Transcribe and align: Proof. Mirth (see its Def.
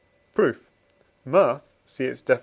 Proof. 0.33 0.67
Mirth 1.25 1.61
(see 1.85 2.05
its 2.05 2.23
Def. 2.23 2.39